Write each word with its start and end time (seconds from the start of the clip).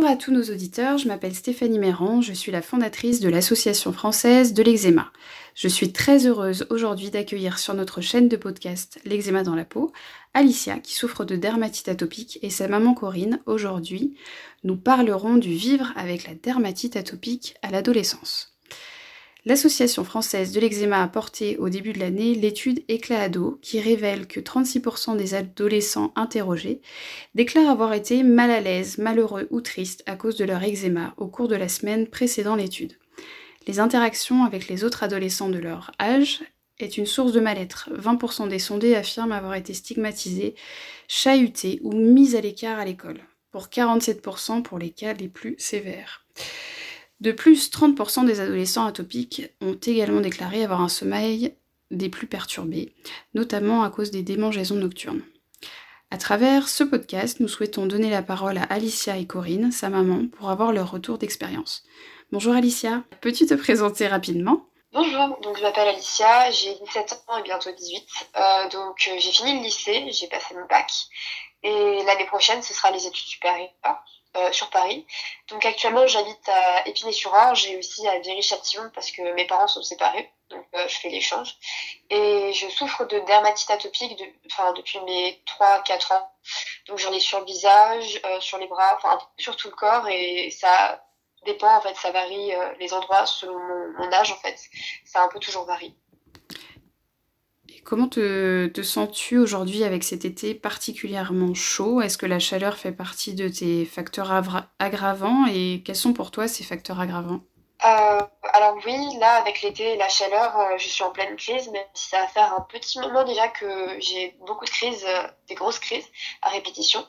Bonjour 0.00 0.14
à 0.14 0.16
tous 0.16 0.32
nos 0.32 0.44
auditeurs, 0.44 0.96
je 0.96 1.08
m'appelle 1.08 1.34
Stéphanie 1.34 1.78
Méran, 1.78 2.22
je 2.22 2.32
suis 2.32 2.50
la 2.50 2.62
fondatrice 2.62 3.20
de 3.20 3.28
l'Association 3.28 3.92
française 3.92 4.54
de 4.54 4.62
l'eczéma. 4.62 5.12
Je 5.54 5.68
suis 5.68 5.92
très 5.92 6.26
heureuse 6.26 6.66
aujourd'hui 6.70 7.10
d'accueillir 7.10 7.58
sur 7.58 7.74
notre 7.74 8.00
chaîne 8.00 8.26
de 8.26 8.36
podcast 8.38 8.98
L'eczéma 9.04 9.42
dans 9.42 9.54
la 9.54 9.66
peau 9.66 9.92
Alicia 10.32 10.78
qui 10.78 10.94
souffre 10.94 11.26
de 11.26 11.36
dermatite 11.36 11.90
atopique 11.90 12.38
et 12.40 12.48
sa 12.48 12.66
maman 12.66 12.94
Corinne. 12.94 13.40
Aujourd'hui, 13.44 14.14
nous 14.64 14.76
parlerons 14.76 15.36
du 15.36 15.52
vivre 15.52 15.92
avec 15.96 16.26
la 16.26 16.34
dermatite 16.34 16.96
atopique 16.96 17.56
à 17.60 17.70
l'adolescence. 17.70 18.54
L'Association 19.46 20.04
française 20.04 20.52
de 20.52 20.60
l'eczéma 20.60 21.02
a 21.02 21.08
porté 21.08 21.56
au 21.56 21.70
début 21.70 21.94
de 21.94 21.98
l'année 21.98 22.34
l'étude 22.34 22.84
Éclat 22.88 23.22
Ado 23.22 23.58
qui 23.62 23.80
révèle 23.80 24.26
que 24.26 24.38
36% 24.38 25.16
des 25.16 25.34
adolescents 25.34 26.12
interrogés 26.14 26.82
déclarent 27.34 27.70
avoir 27.70 27.94
été 27.94 28.22
mal 28.22 28.50
à 28.50 28.60
l'aise, 28.60 28.98
malheureux 28.98 29.48
ou 29.50 29.62
tristes 29.62 30.02
à 30.06 30.16
cause 30.16 30.36
de 30.36 30.44
leur 30.44 30.62
eczéma 30.62 31.14
au 31.16 31.26
cours 31.26 31.48
de 31.48 31.56
la 31.56 31.68
semaine 31.68 32.06
précédant 32.06 32.54
l'étude. 32.54 32.98
Les 33.66 33.80
interactions 33.80 34.44
avec 34.44 34.68
les 34.68 34.84
autres 34.84 35.02
adolescents 35.02 35.48
de 35.48 35.58
leur 35.58 35.90
âge 35.98 36.42
est 36.78 36.98
une 36.98 37.06
source 37.06 37.32
de 37.32 37.40
mal-être. 37.40 37.90
20% 37.94 38.48
des 38.48 38.58
sondés 38.58 38.94
affirment 38.94 39.32
avoir 39.32 39.54
été 39.54 39.72
stigmatisés, 39.72 40.54
chahutés 41.08 41.80
ou 41.82 41.94
mis 41.94 42.36
à 42.36 42.40
l'écart 42.40 42.78
à 42.78 42.84
l'école, 42.84 43.20
pour 43.52 43.66
47% 43.68 44.62
pour 44.62 44.78
les 44.78 44.90
cas 44.90 45.14
les 45.14 45.28
plus 45.28 45.54
sévères. 45.58 46.26
De 47.20 47.32
plus, 47.32 47.70
30% 47.70 48.24
des 48.24 48.40
adolescents 48.40 48.86
atopiques 48.86 49.42
ont 49.60 49.74
également 49.74 50.20
déclaré 50.20 50.64
avoir 50.64 50.80
un 50.80 50.88
sommeil 50.88 51.54
des 51.90 52.08
plus 52.08 52.26
perturbés, 52.26 52.94
notamment 53.34 53.82
à 53.82 53.90
cause 53.90 54.10
des 54.10 54.22
démangeaisons 54.22 54.76
nocturnes. 54.76 55.22
À 56.10 56.16
travers 56.16 56.68
ce 56.68 56.82
podcast, 56.82 57.38
nous 57.40 57.48
souhaitons 57.48 57.86
donner 57.86 58.10
la 58.10 58.22
parole 58.22 58.58
à 58.58 58.62
Alicia 58.62 59.18
et 59.18 59.26
Corinne, 59.26 59.70
sa 59.70 59.90
maman, 59.90 60.28
pour 60.28 60.50
avoir 60.50 60.72
leur 60.72 60.90
retour 60.90 61.18
d'expérience. 61.18 61.84
Bonjour 62.32 62.54
Alicia, 62.54 63.02
peux-tu 63.20 63.46
te 63.46 63.54
présenter 63.54 64.08
rapidement? 64.08 64.66
Bonjour, 64.92 65.38
donc 65.42 65.58
je 65.58 65.62
m'appelle 65.62 65.88
Alicia, 65.88 66.50
j'ai 66.50 66.74
17 66.86 67.24
ans 67.28 67.38
et 67.38 67.42
bientôt 67.42 67.70
18. 67.70 68.06
Euh, 68.34 68.68
donc 68.70 69.08
euh, 69.08 69.16
j'ai 69.18 69.30
fini 69.30 69.58
le 69.58 69.62
lycée, 69.62 70.06
j'ai 70.10 70.26
passé 70.26 70.54
mon 70.54 70.66
bac 70.66 70.90
et 71.62 72.02
l'année 72.06 72.26
prochaine 72.26 72.62
ce 72.62 72.72
sera 72.72 72.90
les 72.90 73.06
études 73.06 73.26
supérieures 73.26 73.68
euh, 74.36 74.52
sur 74.52 74.70
Paris. 74.70 75.06
Donc 75.48 75.64
actuellement 75.64 76.06
j'habite 76.06 76.48
à 76.48 76.86
Épinay-sur-Orge 76.88 77.66
et 77.66 77.76
aussi 77.76 78.06
à 78.08 78.18
Viry-Châtillon 78.20 78.90
parce 78.94 79.10
que 79.10 79.22
mes 79.34 79.46
parents 79.46 79.68
sont 79.68 79.82
séparés, 79.82 80.30
donc 80.50 80.64
je 80.72 80.96
fais 80.96 81.08
l'échange. 81.08 81.56
Et 82.10 82.52
je 82.52 82.68
souffre 82.68 83.04
de 83.06 83.18
dermatite 83.20 83.70
atopique 83.70 84.16
de, 84.18 84.24
enfin, 84.46 84.72
depuis 84.72 85.00
mes 85.00 85.42
3-4 85.46 86.14
ans. 86.14 86.30
Donc 86.86 86.98
j'en 86.98 87.12
ai 87.12 87.20
sur 87.20 87.40
le 87.40 87.44
visage, 87.44 88.20
sur 88.40 88.58
les 88.58 88.66
bras, 88.66 88.96
enfin 88.96 89.18
sur 89.38 89.56
tout 89.56 89.68
le 89.68 89.74
corps 89.74 90.08
et 90.08 90.50
ça 90.50 91.00
dépend 91.44 91.74
en 91.74 91.80
fait, 91.80 91.94
ça 91.96 92.10
varie 92.10 92.54
euh, 92.54 92.74
les 92.78 92.92
endroits 92.92 93.26
selon 93.26 93.58
mon, 93.98 94.12
âge 94.12 94.32
en 94.32 94.36
fait. 94.36 94.58
Ça 95.04 95.22
un 95.22 95.28
peu 95.28 95.38
toujours 95.38 95.64
varie. 95.64 95.94
Comment 97.84 98.08
te 98.08 98.82
sens-tu 98.82 99.38
aujourd'hui 99.38 99.84
avec 99.84 100.04
cet 100.04 100.24
été 100.24 100.54
particulièrement 100.54 101.54
chaud? 101.54 102.00
Est-ce 102.00 102.18
que 102.18 102.26
la 102.26 102.38
chaleur 102.38 102.76
fait 102.76 102.92
partie 102.92 103.34
de 103.34 103.48
tes 103.48 103.84
facteurs 103.84 104.30
aggravants? 104.78 105.46
Et 105.46 105.82
quels 105.84 105.96
sont 105.96 106.12
pour 106.12 106.30
toi 106.30 106.46
ces 106.48 106.64
facteurs 106.64 107.00
aggravants? 107.00 107.44
Euh, 107.84 108.20
alors 108.52 108.76
oui, 108.84 109.16
là 109.18 109.36
avec 109.36 109.62
l'été 109.62 109.92
et 109.92 109.96
la 109.96 110.08
chaleur, 110.08 110.58
euh, 110.58 110.78
je 110.78 110.88
suis 110.88 111.02
en 111.02 111.10
pleine 111.10 111.36
crise, 111.36 111.68
même 111.68 111.84
si 111.94 112.08
ça 112.08 112.20
va 112.20 112.28
faire 112.28 112.52
un 112.54 112.60
petit 112.62 112.98
moment 112.98 113.24
déjà 113.24 113.48
que 113.48 113.98
j'ai 114.00 114.36
beaucoup 114.40 114.64
de 114.64 114.70
crises, 114.70 115.04
euh, 115.06 115.22
des 115.48 115.54
grosses 115.54 115.78
crises 115.78 116.06
à 116.42 116.50
répétition. 116.50 117.06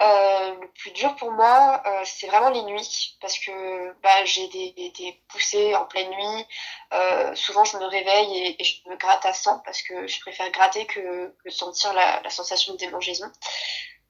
Euh, 0.00 0.54
le 0.60 0.68
plus 0.72 0.90
dur 0.92 1.14
pour 1.16 1.30
moi, 1.32 1.82
c'est 2.04 2.26
vraiment 2.26 2.50
les 2.50 2.62
nuits, 2.62 3.16
parce 3.20 3.38
que 3.38 3.92
bah, 4.02 4.24
j'ai 4.24 4.48
des, 4.48 5.22
poussées 5.28 5.74
en 5.76 5.84
pleine 5.84 6.10
nuit. 6.10 6.46
souvent, 7.36 7.64
je 7.64 7.76
me 7.78 7.84
réveille 7.84 8.56
et, 8.58 8.64
je 8.64 8.88
me 8.88 8.96
gratte 8.96 9.24
à 9.26 9.32
sang, 9.32 9.60
parce 9.64 9.82
que 9.82 10.06
je 10.06 10.20
préfère 10.20 10.50
gratter 10.50 10.86
que, 10.86 11.34
sentir 11.48 11.92
la, 11.92 12.20
la 12.22 12.30
sensation 12.30 12.72
de 12.74 12.78
démangeaison. 12.78 13.30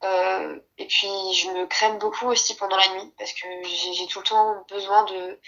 Euh, 0.04 0.58
et 0.76 0.86
puis 0.86 1.08
je 1.32 1.50
me 1.50 1.66
crème 1.66 1.98
beaucoup 1.98 2.26
aussi 2.26 2.54
pendant 2.56 2.76
la 2.76 2.88
nuit 2.88 3.12
parce 3.16 3.32
que 3.32 3.46
j'ai 3.64 4.06
tout 4.06 4.18
le 4.18 4.24
temps 4.24 4.64
besoin 4.68 5.04
de, 5.04 5.40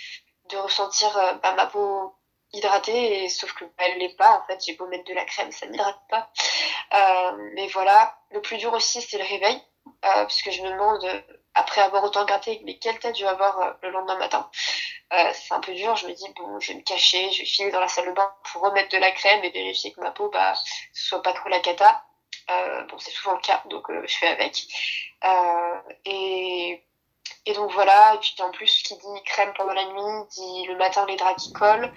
de 0.51 0.57
ressentir 0.57 1.17
euh, 1.17 1.34
bah, 1.34 1.55
ma 1.55 1.67
peau 1.67 2.15
hydratée 2.53 3.25
et 3.25 3.29
sauf 3.29 3.53
que 3.55 3.65
bah, 3.65 3.84
elle 3.87 3.99
l'est 3.99 4.17
pas 4.17 4.39
en 4.39 4.47
fait 4.47 4.62
j'ai 4.65 4.75
beau 4.75 4.87
mettre 4.87 5.05
de 5.05 5.15
la 5.15 5.25
crème 5.25 5.53
ça 5.53 5.67
n'hydrate 5.67 6.01
pas. 6.09 6.31
Euh, 6.95 7.33
mais 7.55 7.67
voilà 7.69 8.19
le 8.31 8.41
plus 8.41 8.56
dur 8.56 8.73
aussi 8.73 9.03
c'est 9.03 9.19
le 9.19 9.25
réveil 9.25 9.56
euh, 9.87 9.91
parce 10.01 10.43
que 10.43 10.51
je 10.51 10.62
me 10.62 10.71
demande 10.71 11.05
après 11.55 11.81
avoir 11.81 12.05
autant 12.05 12.25
gratté 12.25 12.61
mais 12.65 12.79
quelle 12.79 12.99
tête 12.99 13.17
je 13.17 13.25
vais 13.25 13.31
avoir 13.31 13.61
euh, 13.61 13.73
le 13.83 13.91
lendemain 13.91 14.19
matin. 14.19 14.49
Euh, 15.12 15.31
c'est 15.35 15.55
un 15.55 15.61
peu 15.61 15.73
dur 15.73 15.95
je 15.97 16.06
me 16.06 16.12
dis 16.12 16.29
bon 16.37 16.59
je 16.61 16.73
vais 16.73 16.79
me 16.79 16.83
cacher 16.83 17.31
je 17.33 17.41
vais 17.41 17.45
filer 17.45 17.71
dans 17.71 17.81
la 17.81 17.89
salle 17.89 18.06
de 18.06 18.12
bain 18.12 18.33
pour 18.53 18.62
remettre 18.62 18.91
de 18.91 18.99
la 18.99 19.11
crème 19.12 19.45
et 19.45 19.51
vérifier 19.51 19.93
que 19.93 20.01
ma 20.01 20.11
peau 20.11 20.31
bah 20.31 20.55
soit 20.93 21.23
pas 21.23 21.33
trop 21.33 21.49
la 21.49 21.61
cata. 21.61 22.03
Bon 22.49 22.99
c'est 22.99 23.11
souvent 23.11 23.35
le 23.35 23.41
cas 23.41 23.62
donc 23.67 23.87
je 23.91 24.17
fais 24.17 24.29
avec. 24.29 24.62
Et 26.05 26.86
et 27.47 27.53
donc 27.53 27.72
voilà, 27.72 28.14
et 28.14 28.19
puis 28.19 28.34
en 28.41 28.50
plus, 28.50 28.82
qui 28.82 28.94
dit 28.94 29.22
crème 29.25 29.53
pendant 29.56 29.72
la 29.72 29.84
nuit, 29.84 30.26
dit 30.31 30.66
le 30.69 30.76
matin 30.76 31.04
les 31.06 31.16
draps 31.16 31.42
qui 31.42 31.53
collent, 31.53 31.92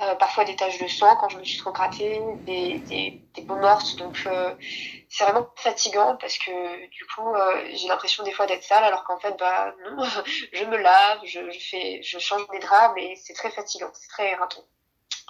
euh, 0.00 0.14
parfois 0.14 0.44
des 0.44 0.56
taches 0.56 0.78
de 0.78 0.88
sang 0.88 1.16
quand 1.16 1.28
je 1.28 1.38
me 1.38 1.44
suis 1.44 1.58
trop 1.58 1.72
grattée, 1.72 2.20
des, 2.40 2.78
des, 2.78 3.22
des 3.34 3.42
peaux. 3.42 3.54
Donc 3.98 4.22
euh, 4.26 4.54
c'est 5.08 5.24
vraiment 5.24 5.48
fatigant 5.56 6.16
parce 6.16 6.38
que 6.38 6.86
du 6.88 7.06
coup, 7.06 7.34
euh, 7.34 7.68
j'ai 7.72 7.88
l'impression 7.88 8.24
des 8.24 8.32
fois 8.32 8.46
d'être 8.46 8.64
sale 8.64 8.84
alors 8.84 9.04
qu'en 9.04 9.18
fait, 9.18 9.36
bah 9.38 9.74
non, 9.96 10.04
je 10.52 10.64
me 10.64 10.76
lave, 10.76 11.20
je, 11.24 11.50
je, 11.50 11.58
fais, 11.58 12.00
je 12.02 12.18
change 12.18 12.42
mes 12.50 12.58
draps, 12.58 12.94
mais 12.96 13.14
c'est 13.16 13.34
très 13.34 13.50
fatigant, 13.50 13.90
c'est 13.92 14.08
très 14.08 14.30
éreintant 14.30 14.64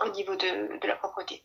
au 0.05 0.09
niveau 0.11 0.37
de, 0.37 0.79
de 0.81 0.87
la 0.87 0.97
propreté. 0.97 1.45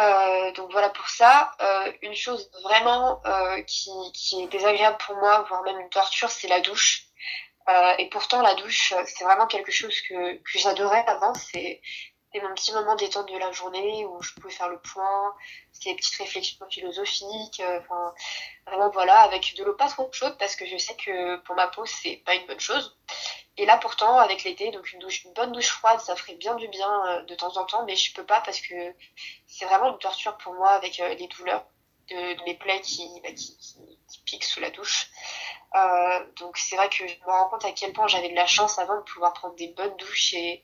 Euh, 0.00 0.52
donc 0.52 0.72
voilà 0.72 0.88
pour 0.90 1.08
ça. 1.08 1.52
Euh, 1.60 1.92
une 2.02 2.14
chose 2.14 2.50
vraiment 2.62 3.20
euh, 3.26 3.62
qui, 3.62 3.90
qui 4.12 4.42
est 4.42 4.48
désagréable 4.48 4.98
pour 5.06 5.16
moi, 5.16 5.44
voire 5.48 5.62
même 5.62 5.78
une 5.78 5.90
torture, 5.90 6.30
c'est 6.30 6.48
la 6.48 6.60
douche. 6.60 7.06
Euh, 7.68 7.94
et 7.98 8.08
pourtant, 8.10 8.42
la 8.42 8.54
douche, 8.54 8.92
c'est 9.06 9.24
vraiment 9.24 9.46
quelque 9.46 9.72
chose 9.72 10.00
que, 10.02 10.34
que 10.36 10.58
j'adorais 10.58 11.04
avant. 11.06 11.32
C'est 11.34 11.80
mon 12.40 12.54
petit 12.54 12.72
moment 12.72 12.96
détente 12.96 13.30
de 13.30 13.38
la 13.38 13.52
journée 13.52 14.04
où 14.04 14.20
je 14.22 14.32
pouvais 14.34 14.52
faire 14.52 14.68
le 14.68 14.80
point, 14.80 15.34
c'était 15.72 15.90
des 15.90 15.96
petites 15.96 16.16
réflexions 16.16 16.66
philosophiques, 16.70 17.60
euh, 17.60 17.80
enfin 17.80 18.14
vraiment 18.66 18.90
voilà, 18.90 19.20
avec 19.20 19.54
de 19.56 19.64
l'eau 19.64 19.74
pas 19.74 19.88
trop 19.88 20.08
chaude 20.12 20.36
parce 20.38 20.56
que 20.56 20.66
je 20.66 20.76
sais 20.76 20.96
que 20.96 21.36
pour 21.42 21.54
ma 21.54 21.68
peau 21.68 21.84
c'est 21.86 22.22
pas 22.24 22.34
une 22.34 22.46
bonne 22.46 22.60
chose. 22.60 22.96
Et 23.56 23.66
là 23.66 23.76
pourtant 23.78 24.18
avec 24.18 24.42
l'été, 24.44 24.70
donc 24.70 24.92
une 24.92 24.98
douche, 24.98 25.24
une 25.24 25.32
bonne 25.32 25.52
douche 25.52 25.68
froide, 25.68 26.00
ça 26.00 26.16
ferait 26.16 26.34
bien 26.34 26.54
du 26.56 26.68
bien 26.68 27.06
euh, 27.06 27.22
de 27.22 27.34
temps 27.34 27.56
en 27.56 27.64
temps, 27.64 27.84
mais 27.84 27.96
je 27.96 28.12
peux 28.14 28.26
pas 28.26 28.40
parce 28.40 28.60
que 28.60 28.74
c'est 29.46 29.64
vraiment 29.66 29.92
une 29.92 29.98
torture 29.98 30.36
pour 30.38 30.54
moi 30.54 30.70
avec 30.70 30.98
les 30.98 31.28
douleurs 31.28 31.64
de, 32.08 32.34
de 32.34 32.42
mes 32.44 32.54
plaies 32.54 32.80
qui, 32.80 33.08
bah, 33.22 33.32
qui, 33.32 33.56
qui 33.56 34.20
piquent 34.24 34.44
sous 34.44 34.60
la 34.60 34.70
douche. 34.70 35.08
Euh, 35.74 36.24
donc 36.36 36.56
c'est 36.56 36.76
vrai 36.76 36.88
que 36.88 37.06
je 37.06 37.14
me 37.20 37.26
rends 37.26 37.48
compte 37.48 37.64
à 37.64 37.72
quel 37.72 37.92
point 37.92 38.06
j'avais 38.06 38.28
de 38.28 38.34
la 38.34 38.46
chance 38.46 38.78
avant 38.78 38.96
de 38.96 39.02
pouvoir 39.02 39.32
prendre 39.32 39.56
des 39.56 39.68
bonnes 39.68 39.96
douches 39.96 40.34
et, 40.34 40.62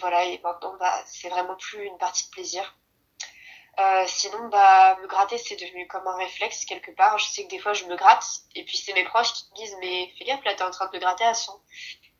voilà, 0.00 0.24
et 0.24 0.40
maintenant 0.42 0.76
bah, 0.78 1.02
c'est 1.06 1.28
vraiment 1.28 1.56
plus 1.56 1.84
une 1.84 1.98
partie 1.98 2.26
de 2.26 2.30
plaisir. 2.30 2.76
Euh, 3.80 4.04
sinon, 4.06 4.48
bah, 4.48 4.96
me 5.00 5.06
gratter, 5.06 5.38
c'est 5.38 5.54
devenu 5.54 5.86
comme 5.86 6.06
un 6.06 6.16
réflexe 6.16 6.64
quelque 6.64 6.90
part. 6.90 7.16
Je 7.18 7.26
sais 7.26 7.44
que 7.44 7.48
des 7.48 7.60
fois, 7.60 7.74
je 7.74 7.84
me 7.84 7.94
gratte, 7.94 8.24
et 8.56 8.64
puis 8.64 8.76
c'est 8.76 8.92
mes 8.92 9.04
proches 9.04 9.32
qui 9.32 9.44
me 9.52 9.56
disent, 9.56 9.76
mais 9.80 10.12
fais 10.18 10.24
gaffe, 10.24 10.44
là, 10.44 10.54
t'es 10.54 10.64
en 10.64 10.70
train 10.72 10.86
de 10.86 10.90
te 10.90 10.96
gratter 10.96 11.24
à 11.24 11.34
son. 11.34 11.52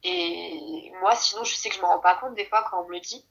Et 0.05 0.93
moi, 1.01 1.17
sinon, 1.17 1.43
je 1.43 1.57
sais 1.57 1.69
que 1.69 1.75
je 1.75 1.81
me 1.81 1.87
rends 1.87 1.99
pas 1.99 2.15
compte 2.15 2.35
des 2.35 2.45
fois 2.45 2.65
quand 2.71 2.81
on 2.81 2.87
me 2.87 2.93
le 2.93 3.01
dit. 3.01 3.27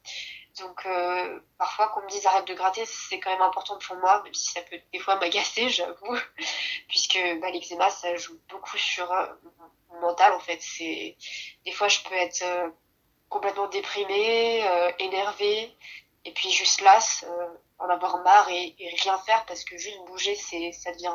Donc 0.60 0.86
euh, 0.86 1.40
parfois 1.58 1.90
qu'on 1.90 2.02
me 2.02 2.10
dise 2.10 2.26
arrête 2.26 2.48
de 2.48 2.54
gratter, 2.54 2.86
c'est 2.86 3.20
quand 3.20 3.32
même 3.32 3.42
important 3.42 3.78
pour 3.78 3.96
moi, 3.98 4.24
même 4.24 4.34
si 4.34 4.52
ça 4.52 4.62
peut 4.62 4.80
des 4.92 5.00
fois 5.00 5.16
m'agacer, 5.18 5.70
j'avoue, 5.70 6.18
puisque 6.88 7.20
bah, 7.42 7.52
l'eczéma 7.52 7.90
ça 7.90 8.16
joue 8.16 8.40
beaucoup 8.50 8.78
sur 8.78 9.12
euh, 9.12 9.28
mon 9.90 10.00
mental 10.00 10.34
en 10.34 10.40
fait. 10.40 10.62
C'est 10.62 11.16
des 11.66 11.72
fois 11.72 11.88
je 11.88 12.00
peux 12.02 12.16
être 12.16 12.44
euh, 12.44 12.70
complètement 13.30 13.68
déprimée, 13.68 14.68
euh, 14.68 14.92
énervée, 15.00 15.76
et 16.26 16.34
puis 16.34 16.52
juste 16.52 16.82
lasse, 16.82 17.26
euh, 17.28 17.48
en 17.80 17.90
avoir 17.90 18.24
marre 18.24 18.50
et, 18.50 18.76
rien 19.02 19.18
faire 19.20 19.46
parce 19.46 19.64
que 19.64 19.78
juste 19.78 20.00
bouger 20.08 20.36
c'est 20.36 20.72
ça 20.72 20.92
devient 20.92 21.14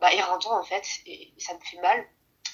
bah, 0.00 0.12
éreintant 0.12 0.58
en 0.60 0.64
fait 0.64 0.84
et 1.06 1.32
ça 1.38 1.54
me 1.54 1.60
fait 1.60 1.80
mal. 1.80 2.06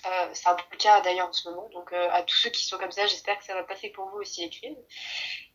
Euh, 0.07 0.29
c'est 0.33 0.49
un 0.49 0.55
peu 0.55 0.63
le 0.73 0.77
cas 0.77 1.01
d'ailleurs 1.01 1.29
en 1.29 1.33
ce 1.33 1.49
moment. 1.49 1.69
Donc 1.73 1.93
euh, 1.93 2.09
à 2.13 2.23
tous 2.23 2.37
ceux 2.37 2.51
qui 2.51 2.65
sont 2.65 2.77
comme 2.79 2.91
ça, 2.91 3.07
j'espère 3.07 3.39
que 3.39 3.45
ça 3.45 3.55
va 3.55 3.63
passer 3.63 3.91
pour 3.91 4.09
vous 4.11 4.19
aussi 4.19 4.45
les. 4.45 4.77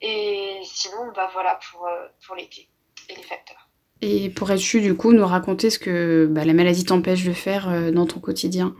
Et 0.01 0.60
sinon, 0.63 1.12
bah 1.16 1.30
voilà 1.34 1.60
pour, 1.72 1.88
euh, 1.88 2.36
l'été 2.36 2.69
et 3.10 3.16
les 3.16 3.24
facteurs. 3.24 3.69
Et 4.01 4.30
pourrais-tu 4.30 4.81
du 4.81 4.96
coup 4.96 5.12
nous 5.12 5.25
raconter 5.25 5.69
ce 5.69 5.78
que 5.78 6.28
bah, 6.30 6.46
la 6.46 6.54
maladie 6.54 6.86
t'empêche 6.86 7.25
de 7.25 7.34
faire 7.34 7.92
dans 7.92 8.06
ton 8.06 8.19
quotidien 8.19 8.75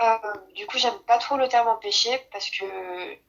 euh, 0.00 0.16
du 0.54 0.66
coup, 0.66 0.78
j'aime 0.78 0.98
pas 1.00 1.18
trop 1.18 1.36
le 1.36 1.46
terme 1.48 1.68
empêcher 1.68 2.16
parce 2.32 2.48
que 2.48 2.64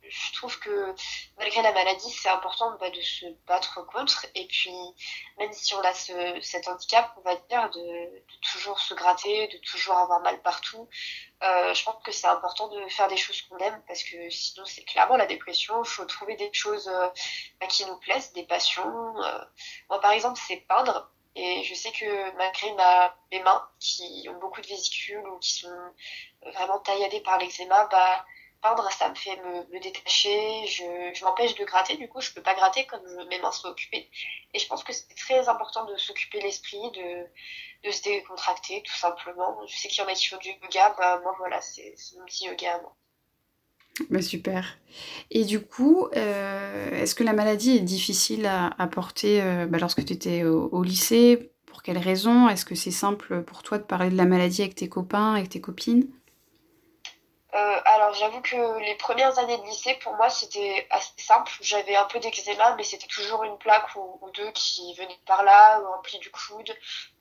je 0.04 0.34
trouve 0.34 0.58
que 0.60 0.96
malgré 1.38 1.62
la 1.62 1.74
maladie, 1.74 2.10
c'est 2.12 2.30
important 2.30 2.78
bah, 2.80 2.90
de 2.90 3.02
se 3.02 3.26
battre 3.46 3.86
contre. 3.88 4.26
Et 4.36 4.46
puis, 4.48 4.74
même 5.38 5.52
si 5.52 5.76
on 5.76 5.82
a 5.82 5.94
ce, 5.94 6.40
cet 6.42 6.70
handicap, 6.70 7.12
on 7.18 7.22
va 7.22 7.36
dire, 7.36 7.70
de, 7.72 8.24
toujours 8.54 8.80
se 8.80 8.94
gratter, 8.94 9.48
de 9.48 9.58
toujours 9.58 9.98
avoir 9.98 10.22
mal 10.22 10.42
partout, 10.42 10.88
euh, 11.44 11.74
je 11.74 11.84
pense 11.84 12.02
que 12.04 12.12
c'est 12.12 12.28
important 12.28 12.70
de 12.70 12.88
faire 12.88 13.10
des 13.10 13.18
choses 13.18 13.42
qu'on 13.42 13.58
aime 13.58 13.82
parce 13.88 14.04
que 14.04 14.30
sinon, 14.30 14.66
c'est 14.66 14.84
clairement 14.84 15.18
la 15.18 15.26
dépression. 15.26 15.84
Il 15.84 15.88
faut 15.90 16.06
trouver 16.06 16.38
des 16.38 16.54
choses 16.54 16.88
euh, 16.88 17.10
bah, 17.60 17.68
qui 17.68 17.86
nous 17.86 17.98
plaisent, 17.98 18.32
des 18.32 18.44
passions. 18.44 19.22
Euh. 19.24 19.40
Moi, 19.90 20.00
par 20.00 20.12
exemple, 20.12 20.40
c'est 20.48 20.58
peindre. 20.68 21.12
Et 21.36 21.64
je 21.64 21.74
sais 21.76 21.92
que 21.92 22.36
malgré 22.38 22.74
ma, 22.74 23.16
mes 23.32 23.42
mains 23.42 23.68
qui 23.80 24.28
ont 24.30 24.40
beaucoup 24.40 24.62
de 24.62 24.68
vésicules 24.68 25.26
ou 25.28 25.40
qui 25.40 25.60
sont 25.60 25.94
vraiment 26.42 26.80
tailladées 26.80 27.22
par 27.22 27.38
l'eczéma, 27.40 27.86
bah, 27.92 28.26
peindre, 28.62 28.90
ça 28.92 29.10
me 29.10 29.16
fait 29.16 29.38
me, 29.38 29.66
me 29.74 29.80
détacher, 29.80 30.66
je, 30.68 31.14
je 31.14 31.26
m'empêche 31.26 31.56
de 31.56 31.64
gratter, 31.66 31.98
du 31.98 32.08
coup, 32.10 32.22
je 32.22 32.32
peux 32.32 32.44
pas 32.44 32.54
gratter 32.54 32.86
comme 32.86 33.04
mes 33.28 33.40
mains 33.40 33.52
sont 33.52 33.70
occupées. 33.70 34.10
Et 34.54 34.60
je 34.60 34.68
pense 34.68 34.84
que 34.84 34.94
c'est 34.94 35.16
très 35.16 35.50
important 35.50 35.86
de 35.86 35.98
s'occuper 35.98 36.42
l'esprit, 36.42 36.92
de, 36.92 37.28
de 37.84 37.92
se 37.92 38.04
décontracter, 38.04 38.84
tout 38.84 38.94
simplement. 38.96 39.66
Je 39.68 39.76
sais 39.78 39.88
qu'il 39.88 40.04
y 40.04 40.06
en 40.06 40.10
a 40.10 40.14
qui 40.14 40.28
font 40.28 40.38
du 40.38 40.50
yoga, 40.50 40.96
bah, 40.98 41.20
moi, 41.24 41.34
voilà, 41.38 41.62
c'est 41.62 41.96
mon 42.18 42.26
petit 42.26 42.46
yoga 42.46 42.80
moi. 42.82 42.96
Bah, 44.10 44.22
super. 44.22 44.78
Et 45.30 45.46
du 45.46 45.60
coup, 45.60 46.08
euh, 46.16 47.02
est-ce 47.02 47.16
que 47.16 47.24
la 47.24 47.34
maladie 47.34 47.72
est 47.78 47.82
difficile 47.82 48.46
à, 48.46 48.88
porter 48.88 49.42
euh, 49.42 49.66
bah, 49.66 49.78
lorsque 49.80 50.04
tu 50.06 50.14
étais 50.14 50.44
au, 50.44 50.84
lycée? 50.84 51.52
Pour 51.66 51.84
quelles 51.84 51.98
raisons 51.98 52.50
Est-ce 52.50 52.66
que 52.66 52.76
c'est 52.76 52.92
simple 52.92 53.44
pour 53.44 53.64
toi 53.64 53.78
de 53.78 53.84
parler 53.84 54.10
de 54.10 54.18
la 54.18 54.26
maladie 54.26 54.62
avec 54.62 54.76
tes 54.76 54.90
copains, 54.90 55.34
avec 55.34 55.50
tes 55.50 55.62
copines? 55.62 56.08
Euh, 57.54 57.82
alors 57.84 58.14
j'avoue 58.14 58.42
que 58.42 58.80
les 58.80 58.96
premières 58.96 59.38
années 59.38 59.58
de 59.58 59.64
lycée 59.64 59.96
pour 59.96 60.16
moi 60.16 60.30
c'était 60.30 60.88
assez 60.90 61.12
simple. 61.18 61.52
J'avais 61.62 61.96
un 61.96 62.06
peu 62.06 62.20
d'eczéma 62.20 62.76
mais 62.76 62.84
c'était 62.84 63.08
toujours 63.08 63.44
une 63.44 63.58
plaque 63.58 63.94
ou, 63.96 64.30
deux 64.34 64.52
qui 64.52 64.94
venait 64.96 65.20
par 65.26 65.44
là, 65.44 65.82
ou 65.82 65.94
un 65.94 66.02
pli 66.02 66.18
du 66.20 66.32
coude, 66.32 66.74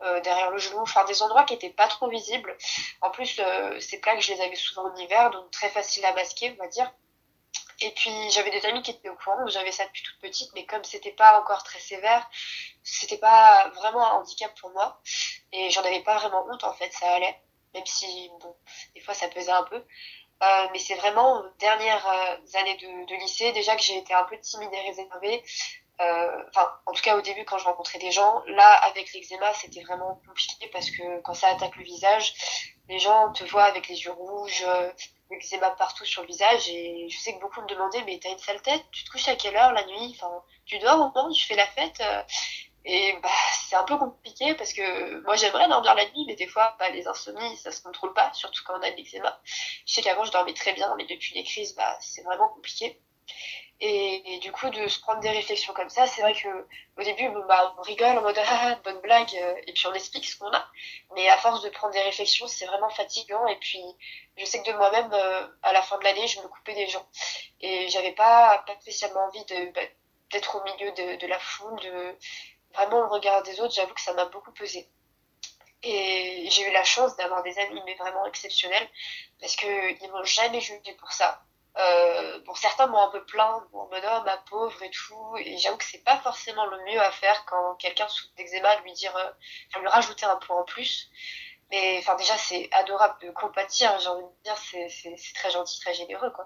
euh, 0.03 0.21
derrière 0.21 0.51
le 0.51 0.59
genou, 0.59 0.79
enfin 0.81 1.05
des 1.05 1.23
endroits 1.23 1.43
qui 1.43 1.55
étaient 1.55 1.71
pas 1.71 1.89
trop 1.89 2.09
visibles. 2.09 2.57
En 3.01 3.11
plus 3.11 3.41
euh, 3.41 3.81
ces 3.81 4.01
plaques 4.01 4.21
je 4.21 4.33
les 4.33 4.41
avais 4.41 4.55
souvent 4.55 4.89
en 4.89 4.95
hiver 4.97 5.31
donc 5.31 5.51
très 5.51 5.69
facile 5.69 6.05
à 6.05 6.13
masquer 6.13 6.55
on 6.59 6.63
va 6.63 6.69
dire. 6.69 6.93
Et 7.81 7.91
puis 7.93 8.13
j'avais 8.31 8.51
des 8.51 8.65
amis 8.67 8.83
qui 8.83 8.93
étaient 8.93 9.09
au 9.09 9.17
courant, 9.17 9.47
j'avais 9.49 9.73
ça 9.73 9.87
depuis 9.87 10.03
toute 10.03 10.21
petite, 10.21 10.51
mais 10.55 10.67
comme 10.67 10.85
c'était 10.85 11.13
pas 11.13 11.41
encore 11.41 11.65
très 11.65 11.81
sévère, 11.81 12.29
c'était 12.85 13.19
pas 13.19 13.69
vraiment 13.71 14.07
un 14.07 14.21
handicap 14.21 14.53
pour 14.61 14.71
moi. 14.71 15.01
Et 15.53 15.71
j'en 15.71 15.83
avais 15.83 16.03
pas 16.03 16.19
vraiment 16.19 16.47
honte 16.49 16.63
en 16.65 16.75
fait, 16.75 16.93
ça 16.93 17.11
allait. 17.15 17.41
Même 17.75 17.87
si 17.87 18.31
bon, 18.41 18.57
des 18.95 19.01
fois 19.01 19.15
ça 19.15 19.29
pesait 19.29 19.53
un 19.53 19.65
peu. 19.65 19.85
Euh, 20.43 20.67
mais 20.73 20.79
c'est 20.79 20.95
vraiment 20.95 21.41
aux 21.41 21.49
dernières 21.59 22.07
euh, 22.07 22.59
années 22.59 22.77
de, 22.77 23.07
de, 23.07 23.15
lycée 23.21 23.53
déjà 23.53 23.77
que 23.77 23.83
j'ai 23.83 23.99
été 23.99 24.15
un 24.15 24.25
peu 24.25 24.39
timide 24.39 24.71
et 24.73 24.81
réservée. 24.89 25.43
Euh, 26.01 26.45
enfin, 26.49 26.67
en 26.87 26.93
tout 26.93 27.03
cas 27.03 27.15
au 27.19 27.21
début 27.21 27.45
quand 27.45 27.59
je 27.59 27.65
rencontrais 27.65 27.99
des 27.99 28.11
gens, 28.11 28.43
là 28.47 28.73
avec 28.85 29.13
l'eczéma 29.13 29.53
c'était 29.53 29.83
vraiment 29.83 30.19
compliqué 30.27 30.67
parce 30.73 30.91
que 30.91 31.21
quand 31.21 31.35
ça 31.35 31.49
attaque 31.49 31.77
le 31.77 31.85
visage, 31.85 32.33
les 32.89 32.99
gens 32.99 33.33
te 33.33 33.45
voient 33.45 33.65
avec 33.65 33.87
les 33.89 34.03
yeux 34.05 34.13
rouges, 34.13 34.65
euh, 34.67 34.91
l'eczéma 35.31 35.71
partout 35.73 36.07
sur 36.07 36.23
le 36.23 36.29
visage. 36.29 36.71
Et 36.71 37.07
je 37.11 37.19
sais 37.19 37.35
que 37.35 37.41
beaucoup 37.41 37.61
me 37.61 37.67
demandaient 37.67 38.03
mais 38.05 38.19
t'as 38.19 38.31
une 38.31 38.39
sale 38.39 38.63
tête, 38.63 38.83
tu 38.93 39.05
te 39.05 39.11
couches 39.11 39.29
à 39.29 39.37
quelle 39.37 39.57
heure 39.57 39.73
la 39.73 39.85
nuit, 39.85 40.17
enfin 40.17 40.43
tu 40.65 40.79
dors 40.79 41.01
au 41.01 41.13
moins, 41.15 41.31
tu 41.33 41.45
fais 41.45 41.57
la 41.57 41.67
fête 41.67 42.03
et 42.85 43.15
bah, 43.23 43.29
c'est 43.69 43.77
un 43.77 43.85
peu 43.85 43.97
compliqué 43.99 44.55
parce 44.55 44.73
que 44.73 45.21
moi 45.23 45.37
j'aimerais 45.37 45.69
dormir 45.69 45.95
la 45.95 46.05
nuit, 46.07 46.25
mais 46.27 46.35
des 46.35 46.47
fois 46.47 46.77
bah, 46.79 46.89
les 46.91 47.07
insomnies 47.07 47.57
ça 47.59 47.71
se 47.71 47.83
contrôle 47.83 48.15
pas, 48.15 48.33
surtout 48.33 48.63
quand 48.65 48.79
on 48.79 48.83
a 48.83 48.91
de 48.91 48.97
l'eczéma. 48.97 49.39
Je 49.87 49.95
sais 49.95 50.03
qu'avant 50.03 50.25
je 50.25 50.33
dormais 50.33 50.55
très 50.55 50.73
bien, 50.73 50.95
mais 50.97 51.05
depuis 51.05 51.35
les 51.35 51.45
crises 51.45 51.75
bah, 51.75 51.97
c'est 52.01 52.23
vraiment 52.23 52.49
compliqué. 52.49 53.01
Et, 53.83 54.39
du 54.43 54.53
coup 54.53 54.69
de 54.71 54.89
se 54.89 55.01
prendre 55.01 55.21
des 55.21 55.31
réflexions 55.31 55.73
comme 55.73 55.89
ça, 55.89 56.07
c'est 56.07 56.21
vrai 56.23 56.35
que 56.35 56.49
au 56.99 57.03
début 57.03 57.29
bah, 57.49 57.75
on 57.79 57.83
rigole 57.83 58.19
en 58.19 58.23
mode 58.23 58.39
ah 58.39 58.79
bonne 58.85 59.01
blague 59.01 59.35
et 59.67 59.73
puis 59.73 59.87
on 59.87 59.95
explique 59.95 60.27
ce 60.27 60.39
qu'on 60.39 60.53
a, 60.53 60.67
mais 61.15 61.29
à 61.29 61.37
force 61.39 61.63
de 61.63 61.69
prendre 61.71 61.93
des 61.93 62.01
réflexions 62.01 62.47
c'est 62.47 62.67
vraiment 62.67 62.91
fatigant 62.91 63.47
et 63.47 63.57
puis 63.57 63.83
je 64.37 64.45
sais 64.45 64.63
que 64.63 64.71
de 64.71 64.77
moi-même 64.77 65.11
euh, 65.13 65.47
à 65.63 65.73
la 65.73 65.83
fin 65.83 65.99
de 65.99 66.05
l'année 66.05 66.27
je 66.27 66.41
me 66.41 66.49
coupais 66.49 66.75
des 66.75 66.89
gens 66.89 67.07
et 67.61 67.89
j'avais 67.89 68.13
pas, 68.13 68.63
pas 68.67 68.75
spécialement 68.81 69.25
envie 69.27 69.45
de 69.47 69.73
bah, 69.73 69.81
d'être 70.31 70.57
au 70.57 70.65
milieu 70.65 70.93
de, 70.93 71.17
de 71.17 71.27
la 71.27 71.39
foule, 71.39 71.81
de 71.81 72.17
vraiment 72.75 73.01
le 73.01 73.07
regard 73.07 73.43
des 73.43 73.61
autres, 73.61 73.75
j'avoue 73.75 73.95
que 73.95 74.01
ça 74.01 74.15
m'a 74.15 74.27
beaucoup 74.27 74.53
pesé. 74.53 74.89
Et 75.83 76.49
j'ai 76.51 76.69
eu 76.69 76.73
la 76.73 76.85
chance 76.85 77.17
d'avoir 77.17 77.43
des 77.43 77.59
amis, 77.59 77.81
mais 77.87 77.95
vraiment 77.95 78.27
exceptionnels, 78.27 78.89
parce 79.41 79.57
qu'ils 79.57 80.11
m'ont 80.11 80.25
jamais 80.25 80.61
jugé 80.61 80.93
pour 80.99 81.13
ça. 81.13 81.43
Euh, 81.79 82.41
bon, 82.41 82.55
certains 82.55 82.87
m'ont 82.89 82.99
un 82.99 83.11
peu 83.11 83.25
plaint, 83.25 83.63
en 83.73 83.87
mode 83.87 84.05
oh 84.05 84.23
ma 84.25 84.37
pauvre 84.39 84.83
et 84.83 84.91
tout, 84.91 85.37
et 85.39 85.57
j'avoue 85.57 85.77
que 85.79 85.85
c'est 85.85 86.05
pas 86.05 86.19
forcément 86.19 86.67
le 86.67 86.79
mieux 86.85 87.01
à 87.01 87.11
faire 87.13 87.45
quand 87.47 87.77
quelqu'un 87.77 88.09
souffre 88.09 88.35
d'eczéma, 88.37 88.77
lui 88.81 88.93
dire, 88.93 89.17
euh, 89.17 89.81
lui 89.81 89.89
rajouter 89.89 90.27
un 90.27 90.37
point 90.37 90.61
en 90.61 90.65
plus. 90.65 91.09
Mais 91.71 91.99
enfin 91.99 92.17
déjà 92.17 92.37
c'est 92.37 92.69
adorable 92.73 93.21
de 93.23 93.31
compatir, 93.31 93.97
j'ai 94.01 94.09
envie 94.09 94.25
de 94.25 94.43
dire, 94.43 94.57
c'est 94.59 95.35
très 95.35 95.51
gentil, 95.51 95.79
très 95.81 95.95
généreux 95.95 96.31
quoi. 96.31 96.45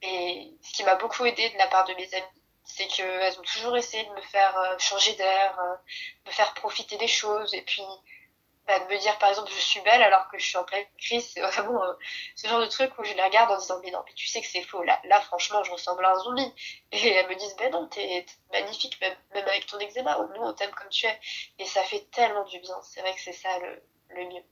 Et 0.00 0.54
ce 0.62 0.72
qui 0.72 0.84
m'a 0.84 0.94
beaucoup 0.94 1.26
aidé 1.26 1.50
de 1.50 1.58
la 1.58 1.68
part 1.68 1.84
de 1.84 1.92
mes 1.94 2.14
amis, 2.14 2.42
c'est 2.64 2.86
qu'elles 2.86 3.38
ont 3.38 3.42
toujours 3.42 3.76
essayé 3.76 4.04
de 4.04 4.10
me 4.10 4.20
faire 4.22 4.56
euh, 4.58 4.78
changer 4.78 5.14
d'air, 5.14 5.58
euh, 5.60 5.76
me 6.26 6.30
faire 6.30 6.54
profiter 6.54 6.96
des 6.96 7.08
choses, 7.08 7.54
et 7.54 7.62
puis 7.62 7.82
bah, 8.66 8.78
de 8.78 8.92
me 8.92 8.98
dire 8.98 9.18
par 9.18 9.28
exemple 9.28 9.50
je 9.54 9.60
suis 9.60 9.80
belle 9.82 10.02
alors 10.02 10.26
que 10.30 10.38
je 10.38 10.46
suis 10.46 10.56
en 10.56 10.64
pleine 10.64 10.86
crise, 10.98 11.30
c'est 11.34 11.42
vraiment 11.42 11.84
euh, 11.84 11.92
ce 12.34 12.48
genre 12.48 12.60
de 12.60 12.66
truc 12.66 12.98
où 12.98 13.04
je 13.04 13.12
les 13.12 13.22
regarde 13.22 13.50
en 13.50 13.58
disant 13.58 13.78
mais 13.84 13.90
non, 13.90 14.00
mais 14.06 14.14
tu 14.14 14.26
sais 14.26 14.40
que 14.40 14.46
c'est 14.46 14.62
faux, 14.62 14.82
là, 14.82 14.98
là 15.04 15.20
franchement 15.20 15.62
je 15.62 15.70
ressemble 15.70 16.04
à 16.04 16.12
un 16.12 16.18
zombie. 16.18 16.52
Et 16.92 17.08
elles 17.08 17.28
me 17.28 17.34
disent 17.34 17.54
ben 17.58 17.70
non, 17.70 17.86
t'es 17.88 18.24
magnifique, 18.52 18.98
même, 19.02 19.14
même 19.34 19.46
avec 19.46 19.66
ton 19.66 19.78
eczéma, 19.78 20.18
nous 20.34 20.42
on 20.42 20.52
t'aime 20.54 20.70
comme 20.70 20.88
tu 20.88 21.06
es. 21.06 21.20
Et 21.58 21.66
ça 21.66 21.82
fait 21.82 22.08
tellement 22.10 22.44
du 22.44 22.58
bien, 22.60 22.76
c'est 22.82 23.00
vrai 23.00 23.14
que 23.14 23.20
c'est 23.20 23.32
ça 23.32 23.50
le, 23.58 23.82
le 24.16 24.28
mieux. 24.28 24.42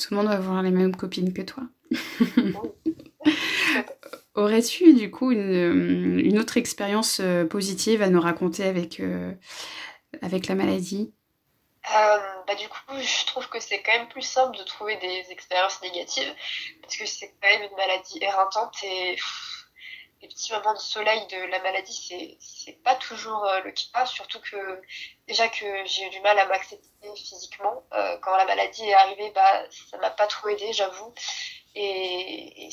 Tout 0.00 0.14
le 0.14 0.16
monde 0.18 0.28
va 0.28 0.38
voir 0.38 0.62
les 0.62 0.70
mêmes 0.70 0.94
copines 0.94 1.32
que 1.32 1.42
toi. 1.42 1.64
Aurais-tu 4.38 4.94
du 4.94 5.10
coup 5.10 5.32
une, 5.32 6.20
une 6.20 6.38
autre 6.38 6.56
expérience 6.56 7.20
euh, 7.20 7.44
positive 7.46 8.02
à 8.02 8.08
nous 8.08 8.20
raconter 8.20 8.64
avec, 8.64 9.00
euh, 9.00 9.34
avec 10.22 10.46
la 10.48 10.54
maladie? 10.54 11.12
Euh, 11.94 12.18
bah, 12.46 12.54
Du 12.54 12.68
coup, 12.68 12.78
je 13.00 13.26
trouve 13.26 13.48
que 13.48 13.60
c'est 13.60 13.82
quand 13.82 13.92
même 13.92 14.08
plus 14.08 14.22
simple 14.22 14.56
de 14.58 14.62
trouver 14.64 14.96
des 14.96 15.26
expériences 15.30 15.80
négatives 15.82 16.34
parce 16.82 16.96
que 16.96 17.06
c'est 17.06 17.28
quand 17.40 17.48
même 17.48 17.62
une 17.70 17.76
maladie 17.76 18.18
éreintante 18.22 18.74
et 18.82 19.14
pff, 19.14 19.64
les 20.22 20.28
petits 20.28 20.52
moments 20.52 20.74
de 20.74 20.78
soleil 20.80 21.26
de 21.28 21.38
la 21.50 21.60
maladie, 21.62 22.38
c'est 22.40 22.82
pas 22.84 22.96
toujours 22.96 23.44
euh, 23.46 23.60
le 23.62 23.72
cas, 23.72 24.06
surtout 24.06 24.40
que 24.40 24.82
déjà 25.28 25.48
que 25.48 25.66
j'ai 25.86 26.06
eu 26.06 26.10
du 26.10 26.20
mal 26.20 26.38
à 26.38 26.46
m'accepter 26.46 26.86
physiquement. 27.16 27.84
Euh, 27.94 28.18
quand 28.22 28.36
la 28.36 28.46
maladie 28.46 28.84
est 28.84 28.94
arrivée, 28.94 29.30
bah, 29.34 29.64
ça 29.90 29.98
m'a 29.98 30.10
pas 30.10 30.26
trop 30.26 30.48
aidé, 30.48 30.72
j'avoue. 30.72 31.14
Et 31.74 32.68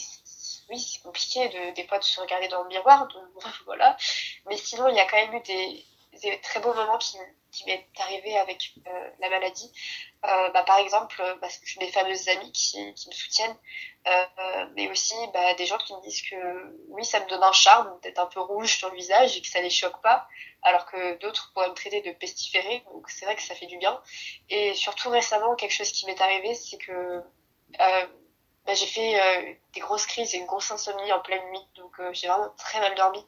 oui, 0.70 0.80
c'est 0.80 1.02
compliqué 1.02 1.48
de, 1.50 1.74
des 1.76 1.88
fois 1.88 2.00
de 2.00 2.04
se 2.04 2.20
regarder 2.20 2.48
dans 2.48 2.64
le 2.64 2.70
miroir, 2.70 3.08
donc 3.08 3.44
voilà. 3.66 3.98
Mais 4.48 4.58
sinon, 4.58 4.88
il 4.88 4.96
y 4.96 5.00
a 5.00 5.06
quand 5.06 5.18
même 5.18 5.34
eu 5.36 5.42
des, 5.42 5.86
des 6.22 6.40
très 6.42 6.60
beaux 6.60 6.74
moments 6.74 6.98
qui, 6.98 7.18
qui 7.52 7.66
m'est 7.66 7.88
arrivé 8.00 8.38
avec 8.38 8.74
euh, 8.88 9.10
la 9.20 9.30
maladie. 9.30 9.72
Euh, 10.26 10.50
bah, 10.50 10.64
par 10.64 10.80
exemple, 10.80 11.22
bah, 11.42 11.48
j'ai 11.64 11.80
des 11.80 11.92
fameuses 11.92 12.28
amies 12.30 12.52
qui, 12.52 12.94
qui 12.94 13.10
me 13.10 13.14
soutiennent, 13.14 13.58
euh, 14.08 14.66
mais 14.76 14.90
aussi 14.90 15.16
bah, 15.34 15.54
des 15.56 15.66
gens 15.66 15.78
qui 15.78 15.94
me 15.94 16.02
disent 16.02 16.22
que 16.22 16.78
oui, 16.90 17.06
ça 17.06 17.20
me 17.20 17.30
donne 17.30 17.44
un 17.44 17.52
charme 17.52 18.00
d'être 18.02 18.20
un 18.20 18.26
peu 18.26 18.40
rouge 18.40 18.78
sur 18.78 18.90
le 18.90 18.96
visage 18.96 19.38
et 19.38 19.42
que 19.42 19.48
ça 19.48 19.62
les 19.62 19.70
choque 19.70 20.02
pas, 20.02 20.28
alors 20.64 20.86
que 20.86 21.18
d'autres 21.20 21.52
pourraient 21.54 21.70
me 21.70 21.76
traiter 21.76 22.02
de 22.02 22.12
pestiférée, 22.12 22.84
donc 22.92 23.10
c'est 23.10 23.26
vrai 23.26 23.36
que 23.36 23.42
ça 23.42 23.56
fait 23.56 23.68
du 23.68 23.78
bien. 23.78 24.02
Et 24.50 24.74
surtout 24.74 25.10
récemment, 25.10 25.56
quelque 25.56 25.74
chose 25.74 25.92
qui 25.92 26.06
m'est 26.06 26.22
arrivé, 26.22 26.54
c'est 26.56 26.78
que 26.78 27.24
bah, 28.66 28.74
j'ai 28.74 28.88
fait 28.88 29.20
euh, 29.20 29.54
des 29.74 29.80
grosses 29.80 30.08
crises 30.08 30.34
et 30.34 30.40
une 30.40 30.48
grosse 30.48 30.72
insomnie 30.72 31.12
en 31.12 31.20
pleine 31.20 31.44
nuit, 31.50 31.68
donc 31.76 32.00
euh, 32.00 32.12
j'ai 32.14 32.28
vraiment 32.28 32.50
très 32.58 32.80
mal 32.80 32.96
dormi. 32.96 33.24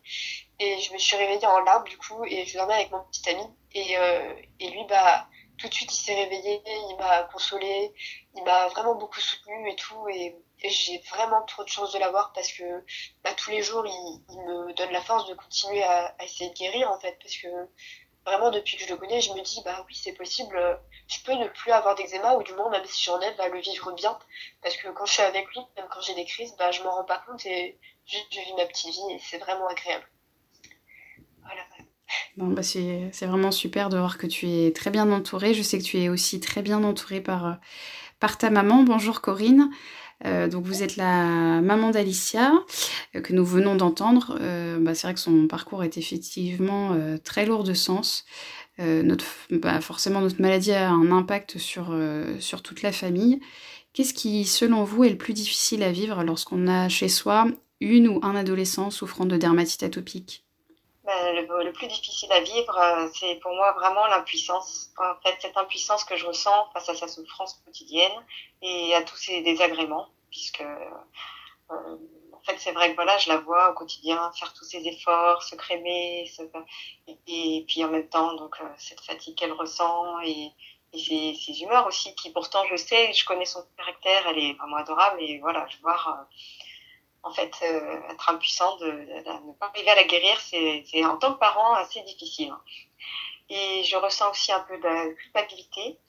Et 0.60 0.80
je 0.80 0.92
me 0.94 0.98
suis 0.98 1.16
réveillée 1.16 1.46
en 1.46 1.60
larmes 1.60 1.88
du 1.88 1.98
coup, 1.98 2.26
et 2.26 2.46
je 2.46 2.58
dormais 2.58 2.74
avec 2.74 2.92
mon 2.92 3.04
petit 3.04 3.30
ami. 3.30 3.44
Et, 3.74 3.98
euh, 3.98 4.34
et 4.60 4.70
lui, 4.70 4.84
bah, 4.86 5.28
tout 5.60 5.68
de 5.68 5.74
suite, 5.74 5.94
il 5.94 5.98
s'est 5.98 6.16
réveillé, 6.16 6.62
il 6.66 6.96
m'a 6.98 7.24
consolé, 7.24 7.94
il 8.36 8.44
m'a 8.44 8.68
vraiment 8.70 8.96
beaucoup 8.96 9.20
soutenu 9.20 9.70
et 9.70 9.76
tout. 9.76 10.08
Et, 10.10 10.36
et 10.64 10.70
j'ai 10.70 10.98
vraiment 11.12 11.44
trop 11.44 11.64
de 11.64 11.70
chance 11.70 11.94
de 11.94 12.00
l'avoir 12.00 12.34
parce 12.34 12.52
que 12.52 12.84
bah, 13.24 13.32
tous 13.36 13.52
les 13.52 13.62
jours, 13.62 13.86
il, 13.86 14.24
il, 14.30 14.42
me 14.42 14.74
donne 14.74 14.92
la 14.92 15.02
force 15.02 15.28
de 15.28 15.36
continuer 15.36 15.84
à, 15.84 16.16
à 16.18 16.24
essayer 16.24 16.50
de 16.50 16.56
guérir 16.56 16.90
en 16.92 17.00
fait, 17.00 17.16
parce 17.22 17.38
que 17.38 17.48
vraiment 18.28 18.52
depuis 18.52 18.78
que 18.78 18.84
je 18.84 18.90
le 18.90 18.98
connais, 18.98 19.22
je 19.22 19.32
me 19.32 19.42
dis 19.42 19.62
bah 19.64 19.84
oui 19.88 19.96
c'est 19.96 20.14
possible, 20.14 20.58
je 21.08 21.20
peux 21.24 21.34
ne 21.34 21.48
plus 21.48 21.72
avoir 21.72 21.96
d'eczéma 21.96 22.36
ou 22.36 22.44
du 22.44 22.54
moins 22.54 22.70
même 22.70 22.86
si 22.86 23.04
j'en 23.06 23.20
ai, 23.22 23.34
bah, 23.38 23.48
le 23.48 23.60
vivre 23.60 23.92
bien. 23.94 24.18
Parce 24.62 24.76
que 24.76 24.90
quand 24.90 25.06
je 25.06 25.14
suis 25.14 25.24
avec 25.24 25.48
lui, 25.48 25.60
même 25.78 25.88
quand 25.90 26.02
j'ai 26.02 26.14
des 26.14 26.26
crises, 26.26 26.54
bah 26.58 26.72
je 26.72 26.84
m'en 26.84 26.92
rends 26.92 27.06
pas 27.06 27.24
compte 27.26 27.46
et 27.46 27.80
juste 28.06 28.28
je 28.32 28.40
vis 28.40 28.54
ma 28.58 28.66
petite 28.66 28.92
vie 28.92 29.14
et 29.14 29.20
c'est 29.20 29.38
vraiment 29.38 29.68
agréable. 29.68 30.08
Voilà. 31.42 31.62
Bon, 32.36 32.48
bah 32.48 32.64
c'est 32.64 33.26
vraiment 33.26 33.52
super 33.52 33.90
de 33.90 33.98
voir 33.98 34.18
que 34.18 34.28
tu 34.28 34.48
es 34.48 34.72
très 34.72 34.90
bien 34.90 35.12
entourée. 35.12 35.54
Je 35.54 35.64
sais 35.64 35.80
que 35.80 35.84
tu 35.84 35.98
es 35.98 36.10
aussi 36.10 36.40
très 36.40 36.62
bien 36.62 36.84
entourée 36.84 37.22
par, 37.22 37.58
par 38.20 38.38
ta 38.38 38.50
maman. 38.50 38.84
Bonjour 38.84 39.22
Corinne. 39.22 39.72
Donc 40.24 40.66
vous 40.66 40.84
êtes 40.84 40.96
la 40.96 41.62
maman 41.62 41.92
d'Alicia 41.92 42.54
que 43.14 43.34
nous 43.34 43.46
venons 43.46 43.76
d'entendre. 43.76 44.38
Bah, 44.80 44.96
c'est 44.96 45.08
vrai 45.08 45.14
que 45.14 45.20
son 45.20 45.48
parcours 45.48 45.84
est 45.84 45.98
effectivement 45.98 46.98
très 47.24 47.46
lourd 47.46 47.64
de 47.64 47.74
sens. 47.74 48.26
bah, 48.80 49.82
forcément, 49.82 50.22
notre 50.22 50.42
maladie 50.42 50.72
a 50.72 50.90
un 50.90 51.12
impact 51.12 51.58
sur, 51.60 51.96
sur 52.40 52.64
toute 52.64 52.82
la 52.82 52.92
famille. 52.92 53.40
Qu'est-ce 53.94 54.14
qui, 54.14 54.46
selon 54.46 54.84
vous, 54.84 55.04
est 55.04 55.10
le 55.10 55.18
plus 55.18 55.34
difficile 55.34 55.84
à 55.84 55.92
vivre 55.92 56.24
lorsqu'on 56.24 56.68
a 56.68 56.90
chez 56.90 57.10
soi 57.10 57.48
une 57.80 58.08
ou 58.08 58.20
un 58.24 58.36
adolescent 58.36 58.90
souffrant 58.90 59.26
de 59.26 59.38
dermatite 59.38 59.84
atopique? 59.84 60.47
Le, 61.08 61.72
plus 61.72 61.88
difficile 61.88 62.32
à 62.32 62.42
vivre, 62.42 62.78
euh, 62.78 63.08
c'est 63.14 63.36
pour 63.36 63.54
moi 63.54 63.72
vraiment 63.74 64.06
l'impuissance. 64.08 64.92
En 64.98 65.16
fait, 65.22 65.38
cette 65.42 65.58
impuissance 65.58 66.04
que 66.04 66.16
je 66.16 66.26
ressens 66.26 66.70
face 66.74 66.90
à 66.90 66.96
sa 66.96 67.08
souffrance 67.08 67.62
quotidienne 67.66 68.26
et 68.62 68.94
à 68.94 69.02
tous 69.04 69.16
ses 69.16 69.42
désagréments, 69.42 70.08
puisque 70.30 70.62
euh, 70.62 71.98
en 72.34 72.42
fait, 72.44 72.58
c'est 72.60 72.72
vrai 72.72 72.92
que 72.92 72.96
voilà, 72.96 73.18
je 73.18 73.30
la 73.30 73.38
vois 73.38 73.72
au 73.72 73.74
quotidien 73.74 74.32
faire 74.38 74.54
tous 74.54 74.66
ses 74.66 74.86
efforts, 74.88 75.44
se 75.44 75.56
crémer, 75.56 76.30
et, 77.28 77.66
puis 77.68 77.84
en 77.84 77.90
même 77.90 78.10
temps, 78.10 78.34
donc 78.34 78.56
euh, 78.62 78.66
cette 78.78 79.02
fatigue 79.02 79.36
qu'elle 79.36 79.54
ressent 79.54 80.20
et, 80.22 80.52
ses, 80.94 81.62
humeurs 81.62 81.86
aussi, 81.88 82.16
qui 82.16 82.32
pourtant 82.32 82.64
je 82.72 82.76
sais, 82.76 83.14
je 83.14 83.24
connais 83.26 83.46
son 83.46 83.64
caractère, 83.78 84.28
elle 84.28 84.40
est 84.40 84.54
vraiment 84.54 84.78
adorable 84.78 85.22
et 85.22 85.38
voilà, 85.40 85.68
je 85.70 85.78
vois 85.82 86.28
en 87.28 87.32
fait 87.32 87.52
euh, 87.64 88.10
être 88.10 88.30
impuissant 88.30 88.78
de, 88.78 88.88
ne 88.88 89.54
pas 89.60 89.68
arriver 89.68 89.90
à 89.90 89.96
la 89.96 90.06
guérir, 90.06 90.40
c'est 90.40 91.06
en 91.06 91.18
tant 91.18 91.34
que 91.34 91.40
parent 91.40 91.74
assez 91.74 92.02
difficile. 92.02 92.54
Et 93.50 93.84
je 93.84 93.98
ressens 93.98 94.32
aussi 94.32 94.52
un 94.52 94.62
peu 94.62 94.78
de 94.78 95.14
culpabilité 95.14 96.00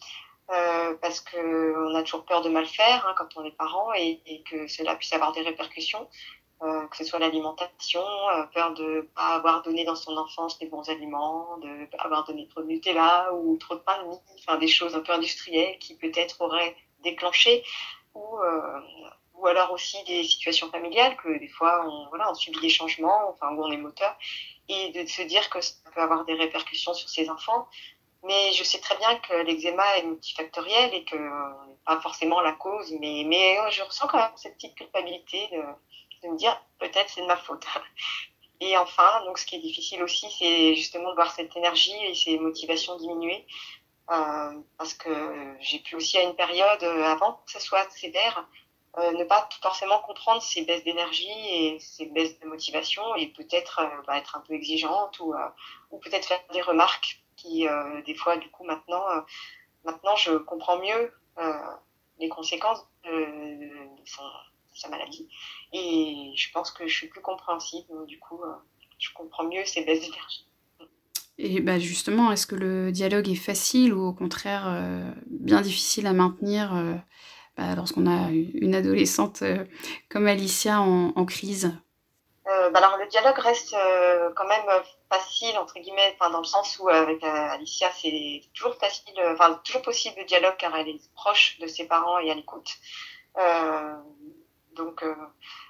euh, 0.51 0.97
parce 1.03 1.21
que 1.21 1.91
on 1.91 1.95
a 1.95 2.03
toujours 2.03 2.25
peur 2.25 2.43
de 2.43 2.49
mal 2.49 2.67
faire 2.67 3.07
hein, 3.07 3.15
quand 3.17 3.37
on 3.37 3.45
est 3.45 3.57
parent 3.57 3.93
et, 3.95 4.43
que 4.51 4.67
cela 4.69 4.95
puisse 4.97 5.13
avoir 5.13 5.33
des 5.33 5.43
répercussions. 5.43 6.09
Euh, 6.61 6.89
que 6.89 6.97
ce 6.97 7.05
soit 7.05 7.21
l'alimentation, 7.21 8.03
peur 8.53 8.75
de 8.75 9.09
pas 9.15 9.37
avoir 9.37 9.63
donné 9.63 9.85
dans 9.85 9.95
son 9.95 10.17
enfance 10.17 10.59
les 10.61 10.67
bons 10.67 10.91
aliments, 10.91 11.57
de 11.59 11.87
pas 11.87 12.03
avoir 12.03 12.25
donné 12.25 12.49
trop 12.49 12.63
de 12.63 12.67
Nutella 12.67 13.33
ou 13.33 13.57
trop 13.59 13.77
de 13.77 13.81
pain 13.81 14.03
de 14.03 14.09
mie, 14.09 14.19
enfin 14.41 14.59
des 14.59 14.67
choses 14.67 14.97
un 14.97 15.01
peu 15.01 15.13
industrielles 15.13 15.79
qui 15.79 15.95
peut-être 15.95 16.41
auraient 16.41 16.75
déclenché 17.05 17.63
ou 18.13 18.41
ou 19.39 19.47
alors 19.47 19.73
aussi 19.73 20.03
des 20.05 20.25
situations 20.25 20.71
familiales 20.71 21.17
que 21.17 21.39
des 21.39 21.49
fois 21.49 21.87
on 21.87 22.09
voilà 22.09 22.31
on 22.31 22.35
subit 22.35 22.61
des 22.61 22.69
changements, 22.69 23.31
enfin 23.31 23.55
où 23.55 23.65
on 23.65 23.71
est 23.71 23.77
moteur 23.77 24.17
et 24.69 24.91
de 24.91 25.07
se 25.07 25.23
dire 25.23 25.49
que 25.51 25.61
ça 25.61 25.75
peut 25.95 26.01
avoir 26.01 26.25
des 26.25 26.35
répercussions 26.35 26.95
sur 26.95 27.09
ses 27.09 27.31
enfants. 27.31 27.67
Mais 28.25 28.53
je 28.53 28.65
sais 28.65 28.81
très 28.81 28.97
bien 28.97 29.17
que 29.17 29.35
l'eczéma 29.45 29.97
est 29.97 30.03
multifactoriel 30.03 30.93
et 30.93 31.05
que 31.05 31.17
euh, 31.17 31.75
pas 31.87 32.01
forcément 32.01 32.41
la 32.41 32.53
cause, 32.53 32.93
mais 33.01 33.23
mais 33.25 33.57
je 33.71 33.83
ressens 33.83 34.09
quand 34.09 34.19
même 34.19 34.37
cette 34.37 34.55
petite 34.55 34.75
culpabilité 34.75 35.49
de 35.53 35.63
de 36.23 36.33
me 36.33 36.37
dire 36.37 36.61
peut-être 36.79 37.09
c'est 37.09 37.23
de 37.23 37.27
ma 37.27 37.37
faute. 37.37 37.65
Et 38.61 38.77
enfin, 38.77 39.25
donc 39.25 39.39
ce 39.39 39.47
qui 39.47 39.55
est 39.55 39.61
difficile 39.61 40.03
aussi, 40.03 40.27
c'est 40.37 40.75
justement 40.75 41.11
de 41.11 41.15
voir 41.15 41.31
cette 41.31 41.57
énergie 41.57 41.95
et 42.05 42.15
ces 42.15 42.39
motivations 42.41 42.97
diminuer. 42.97 43.47
Euh, 44.11 44.53
parce 44.79 44.95
que 44.95 45.57
j'ai 45.61 45.79
pu 45.81 45.95
aussi 45.95 46.17
à 46.19 46.23
une 46.23 46.35
période, 46.35 46.83
euh, 46.83 47.05
avant 47.05 47.35
que 47.45 47.53
ce 47.53 47.61
soit 47.61 47.89
sévère, 47.91 48.49
euh, 48.99 49.13
ne 49.13 49.25
pas 49.25 49.49
forcément 49.63 50.01
comprendre 50.01 50.43
ces 50.43 50.63
baisses 50.65 50.83
d'énergie 50.83 51.29
et 51.29 51.79
ces 51.79 52.07
baisses 52.07 52.39
de 52.41 52.47
motivation 52.47 53.03
et 53.17 53.29
peut-être 53.29 53.81
euh, 53.81 54.03
bah, 54.07 54.17
être 54.17 54.37
un 54.37 54.41
peu 54.41 54.55
exigeante 54.55 55.21
ou, 55.21 55.35
euh, 55.35 55.49
ou 55.91 55.99
peut-être 55.99 56.27
faire 56.27 56.41
des 56.53 56.63
remarques 56.63 57.23
qui, 57.37 57.69
des 58.05 58.15
fois, 58.17 58.37
du 58.37 58.51
coup, 58.51 58.65
maintenant, 58.65 59.05
maintenant 59.85 60.17
je 60.17 60.33
comprends 60.39 60.81
mieux 60.81 61.13
les 62.19 62.29
conséquences 62.29 62.85
de, 63.05 63.11
de 63.11 64.05
sa 64.75 64.89
maladie. 64.89 65.29
Et 65.73 66.33
je 66.35 66.51
pense 66.51 66.73
que 66.73 66.89
je 66.89 66.93
suis 66.93 67.07
plus 67.07 67.21
compréhensible, 67.21 68.07
du 68.07 68.19
coup, 68.19 68.41
je 68.99 69.11
comprends 69.15 69.45
mieux 69.45 69.65
ces 69.67 69.85
baisses 69.85 70.01
d'énergie. 70.01 70.49
Et 71.39 71.61
bah 71.61 71.79
justement, 71.79 72.33
est-ce 72.33 72.49
que 72.49 72.57
le 72.57 72.91
dialogue 72.91 73.29
est 73.29 73.37
facile 73.37 73.95
ou 73.95 74.09
au 74.09 74.13
contraire 74.13 74.67
bien 75.29 75.61
difficile 75.61 76.09
à 76.09 76.13
maintenir 76.13 76.73
bah, 77.59 77.75
lorsqu'on 77.77 78.07
a 78.07 78.31
une 78.31 78.75
adolescente 78.75 79.43
comme 80.09 80.27
Alicia 80.27 80.81
en, 80.81 81.25
crise 81.27 81.75
bah 82.73 82.81
alors 82.81 82.97
le 82.99 83.07
dialogue 83.09 83.39
reste 83.39 83.77
quand 84.35 84.47
même 84.47 84.83
facile 85.11 85.57
entre 85.59 85.79
guillemets, 85.81 86.17
dans 86.21 86.39
le 86.39 86.45
sens 86.45 86.79
où 86.79 86.89
avec 86.89 87.23
Alicia 87.23 87.89
c'est 87.93 88.43
toujours 88.55 88.75
facile, 88.77 89.15
enfin 89.33 89.61
toujours 89.65 89.83
possible 89.83 90.17
le 90.19 90.25
dialogue 90.25 90.57
car 90.59 90.75
elle 90.77 90.89
est 90.89 91.13
proche 91.15 91.59
de 91.61 91.67
ses 91.67 91.87
parents 91.87 92.19
et 92.19 92.31
à 92.31 92.35
l'écoute. 92.35 92.71
Donc, 94.79 95.03
euh, 95.03 95.15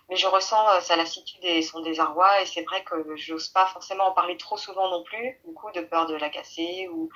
mais 0.09 0.17
je 0.17 0.27
ressens 0.27 0.69
euh, 0.71 0.81
sa 0.81 0.95
lassitude 0.95 1.43
et 1.43 1.63
son 1.63 1.81
désarroi, 1.81 2.43
et 2.43 2.47
c'est 2.47 2.63
vrai 2.63 2.85
que 2.85 3.17
j'ose 3.17 3.49
pas 3.49 3.67
forcément 3.67 4.05
en 4.05 4.13
parler 4.13 4.37
trop 4.37 4.57
souvent 4.57 4.89
non 4.91 5.03
plus, 5.03 5.41
du 5.45 5.55
coup, 5.55 5.71
de 5.73 5.81
peur 5.81 6.07
de 6.07 6.15
l'agacer 6.15 6.89
ou, 6.93 7.09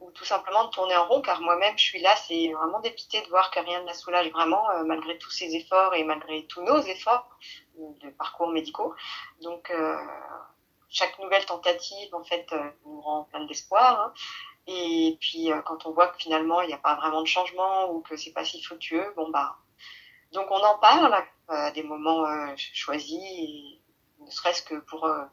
ou 0.00 0.10
tout 0.12 0.24
simplement 0.24 0.64
de 0.64 0.70
tourner 0.70 0.96
en 0.96 1.06
rond, 1.06 1.20
car 1.22 1.40
moi-même, 1.40 1.76
je 1.76 1.82
suis 1.82 2.00
là, 2.00 2.14
c'est 2.16 2.52
vraiment 2.52 2.80
dépité 2.80 3.20
de 3.22 3.28
voir 3.28 3.50
que 3.50 3.60
rien 3.60 3.80
ne 3.80 3.86
la 3.86 3.94
soulage 3.94 4.30
vraiment, 4.30 4.68
euh, 4.70 4.84
malgré 4.84 5.18
tous 5.18 5.30
ses 5.30 5.54
efforts 5.56 5.94
et 5.94 6.04
malgré 6.04 6.46
tous 6.46 6.62
nos 6.62 6.78
efforts 6.78 7.28
de 7.76 8.10
parcours 8.10 8.48
médicaux. 8.48 8.94
Donc, 9.42 9.72
chaque 10.88 11.18
nouvelle 11.18 11.46
tentative, 11.46 12.14
en 12.14 12.24
fait, 12.24 12.52
nous 12.84 13.00
rend 13.00 13.24
plein 13.24 13.44
d'espoir. 13.44 14.00
Hein. 14.00 14.14
Et 14.66 15.16
puis, 15.20 15.50
quand 15.64 15.86
on 15.86 15.92
voit 15.92 16.08
que 16.08 16.18
finalement, 16.18 16.60
il 16.62 16.68
n'y 16.68 16.74
a 16.74 16.78
pas 16.78 16.96
vraiment 16.96 17.22
de 17.22 17.26
changement 17.26 17.90
ou 17.92 18.00
que 18.00 18.16
c'est 18.16 18.32
pas 18.32 18.44
si 18.44 18.60
fructueux, 18.62 19.12
bon, 19.16 19.30
bah, 19.30 19.56
donc 20.32 20.50
on 20.50 20.62
en 20.62 20.78
parle 20.78 21.14
à 21.48 21.70
des 21.70 21.82
moments 21.82 22.26
euh, 22.26 22.54
choisis, 22.56 23.78
ne 24.18 24.30
serait-ce 24.30 24.62
que 24.62 24.74
pour, 24.74 25.06
euh, 25.06 25.24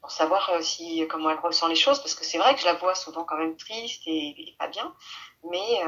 pour 0.00 0.10
savoir 0.10 0.50
euh, 0.50 0.60
si 0.62 1.06
comment 1.08 1.30
elle 1.30 1.38
ressent 1.38 1.68
les 1.68 1.74
choses, 1.74 1.98
parce 1.98 2.14
que 2.14 2.24
c'est 2.24 2.38
vrai 2.38 2.54
que 2.54 2.60
je 2.60 2.66
la 2.66 2.74
vois 2.74 2.94
souvent 2.94 3.24
quand 3.24 3.36
même 3.36 3.56
triste 3.56 4.02
et, 4.06 4.54
pas 4.58 4.68
bien, 4.68 4.94
mais 5.50 5.82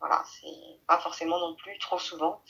voilà, 0.00 0.22
c'est 0.26 0.78
pas 0.86 0.98
forcément 0.98 1.38
non 1.40 1.54
plus 1.54 1.78
trop 1.78 1.98
souvent 1.98 2.42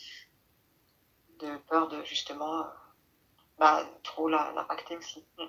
de 1.41 1.49
peur 1.69 1.89
de 1.89 2.03
justement 2.05 2.67
bah, 3.59 3.87
trop 4.03 4.29
l'impacter 4.29 4.97
aussi. 4.97 5.25
Mm. 5.39 5.45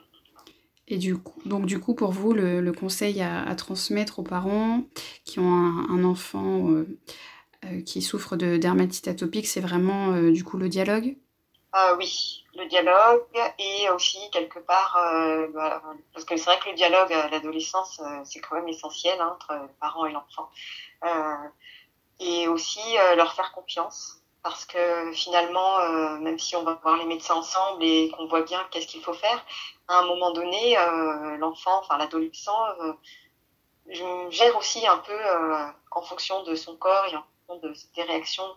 Et 0.90 0.98
du 0.98 1.18
coup, 1.18 1.40
donc 1.46 1.68
du 1.68 1.80
coup, 1.80 1.94
pour 1.94 2.12
vous, 2.12 2.34
le, 2.34 2.72
conseil 2.72 3.22
à, 3.22 3.56
transmettre 3.56 4.20
aux 4.20 4.24
parents 4.24 4.84
qui 5.24 5.40
ont 5.40 5.54
un, 5.54 6.04
enfant 6.04 6.68
euh, 7.66 7.82
qui 7.86 8.02
souffrent 8.02 8.36
de 8.36 8.58
dermatite 8.58 9.08
atopique, 9.08 9.48
c'est 9.48 9.62
vraiment 9.62 10.14
euh, 10.14 10.32
du 10.32 10.44
coup 10.44 10.58
le 10.58 10.68
dialogue? 10.68 11.16
Euh, 11.76 11.96
Oui, 11.98 12.46
le 12.56 12.66
dialogue 12.66 13.26
et 13.58 13.90
aussi 13.90 14.20
quelque 14.32 14.60
part, 14.60 14.98
bah, 15.54 15.82
parce 16.14 16.26
que 16.26 16.36
c'est 16.38 16.46
vrai 16.46 16.60
que 16.60 16.70
le 16.70 16.76
dialogue 16.76 17.12
à 17.14 17.30
l'adolescence, 17.30 18.02
c'est 18.26 18.40
quand 18.40 18.56
même 18.56 18.68
essentiel 18.68 19.20
hein, 19.22 19.36
entre 19.36 19.54
le 19.54 19.70
parent 19.80 20.06
et 20.06 20.12
l'enfant. 20.12 20.50
et 22.20 22.48
aussi 22.48 22.82
leur 23.16 23.34
faire 23.34 23.52
confiance 23.52 24.18
parce 24.42 24.66
que 24.66 25.12
finalement, 25.12 26.18
même 26.20 26.40
si 26.40 26.56
on 26.56 26.64
va 26.64 26.74
voir 26.82 26.98
les 26.98 27.06
médecins 27.06 27.36
ensemble 27.36 27.84
et 27.84 28.10
qu'on 28.12 28.28
voit 28.28 28.44
bien 28.44 28.66
qu'est-ce 28.72 28.88
qu'il 28.88 29.02
faut 29.02 29.14
faire, 29.14 29.46
à 29.88 30.00
un 30.00 30.06
moment 30.06 30.32
donné, 30.32 30.76
l'enfant, 31.38 31.80
enfin 31.80 31.98
l'adolescent, 31.98 32.58
gère 33.88 34.56
aussi 34.58 34.86
un 34.88 34.98
peu 34.98 35.20
en 35.92 36.02
fonction 36.02 36.44
de 36.44 36.56
son 36.56 36.76
corps 36.76 37.06
et 37.12 37.16
en 37.16 37.24
de 37.58 37.74
ces 37.74 38.04
réactions, 38.04 38.56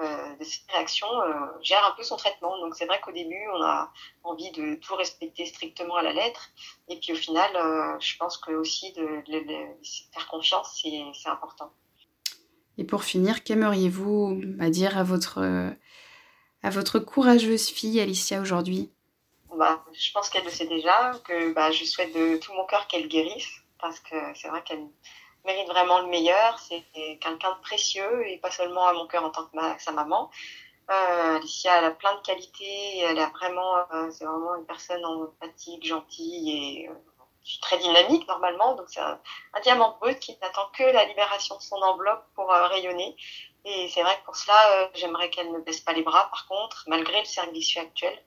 euh, 0.00 0.36
de 0.36 0.44
ces 0.44 0.60
réactions 0.72 1.20
euh, 1.20 1.34
gère 1.60 1.84
un 1.84 1.94
peu 1.94 2.02
son 2.02 2.16
traitement. 2.16 2.58
Donc 2.60 2.74
c'est 2.74 2.86
vrai 2.86 2.98
qu'au 3.02 3.12
début, 3.12 3.46
on 3.54 3.62
a 3.62 3.92
envie 4.24 4.50
de 4.52 4.76
tout 4.76 4.94
respecter 4.94 5.44
strictement 5.44 5.96
à 5.96 6.02
la 6.02 6.14
lettre. 6.14 6.48
Et 6.88 6.98
puis 6.98 7.12
au 7.12 7.16
final, 7.16 7.50
euh, 7.56 7.98
je 8.00 8.16
pense 8.16 8.38
que 8.38 8.52
aussi 8.52 8.92
de, 8.94 9.22
faire 10.12 10.28
confiance, 10.28 10.82
c'est 10.82 11.28
important. 11.28 11.72
Et 12.78 12.84
pour 12.84 13.04
finir, 13.04 13.44
qu'aimeriez-vous 13.44 14.40
bah, 14.56 14.70
dire 14.70 14.96
à 14.96 15.02
votre, 15.02 15.42
à 16.62 16.70
votre 16.70 16.98
courageuse 16.98 17.68
fille 17.68 18.00
Alicia 18.00 18.40
aujourd'hui? 18.40 18.90
Bah, 19.54 19.84
Je 19.92 20.10
pense 20.12 20.30
qu'elle 20.30 20.44
le 20.44 20.50
sait 20.50 20.66
déjà, 20.66 21.12
que 21.24 21.52
bah, 21.52 21.70
je 21.70 21.84
souhaite 21.84 22.14
de 22.14 22.38
tout 22.38 22.54
mon 22.54 22.64
cœur 22.64 22.86
qu'elle 22.86 23.08
guérisse, 23.08 23.50
parce 23.78 24.00
que 24.00 24.16
c'est 24.34 24.48
vrai 24.48 24.62
qu'elle 24.64 24.88
mérite 25.44 25.68
vraiment 25.68 26.00
le 26.00 26.08
meilleur. 26.08 26.58
C'est 26.58 26.84
quelqu'un 27.20 27.52
de 27.52 27.60
précieux 27.62 28.26
et 28.28 28.38
pas 28.38 28.50
seulement 28.50 28.86
à 28.86 28.92
mon 28.92 29.06
cœur 29.06 29.24
en 29.24 29.30
tant 29.30 29.44
que 29.44 29.58
sa 29.78 29.92
maman. 29.92 30.30
Euh, 30.90 31.36
Alicia, 31.36 31.78
elle 31.78 31.84
a 31.86 31.90
plein 31.92 32.14
de 32.14 32.20
qualités. 32.20 32.98
Elle 32.98 33.18
a 33.18 33.28
vraiment, 33.30 33.76
euh, 33.92 34.10
c'est 34.10 34.24
vraiment 34.24 34.56
une 34.56 34.66
personne 34.66 35.04
empathique, 35.04 35.86
gentille 35.86 36.50
et 36.50 36.88
euh, 36.88 36.94
très 37.60 37.78
dynamique 37.78 38.26
normalement. 38.28 38.74
Donc 38.74 38.86
c'est 38.88 39.00
un, 39.00 39.18
diamant 39.62 39.96
brut 40.00 40.18
qui 40.18 40.36
n'attend 40.40 40.68
que 40.76 40.82
la 40.82 41.04
libération 41.04 41.56
de 41.56 41.62
son 41.62 41.76
enveloppe 41.76 42.24
pour 42.34 42.52
euh, 42.52 42.66
rayonner. 42.66 43.16
Et 43.64 43.88
c'est 43.88 44.02
vrai 44.02 44.16
que 44.18 44.24
pour 44.24 44.36
cela, 44.36 44.54
euh, 44.72 44.88
j'aimerais 44.94 45.30
qu'elle 45.30 45.52
ne 45.52 45.60
baisse 45.60 45.80
pas 45.80 45.92
les 45.92 46.02
bras. 46.02 46.28
Par 46.30 46.46
contre, 46.48 46.84
malgré 46.88 47.20
le 47.20 47.26
service 47.26 47.76
actuel, 47.76 48.18